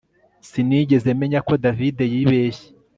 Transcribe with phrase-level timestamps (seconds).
[0.49, 2.67] Sinigeze menya ko David yibeshye